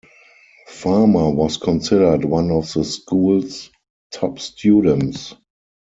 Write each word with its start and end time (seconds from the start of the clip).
Farmer 0.65 1.29
was 1.29 1.57
considered 1.57 2.25
one 2.25 2.49
of 2.49 2.73
the 2.73 2.83
school's 2.83 3.69
top 4.11 4.39
students. 4.39 5.35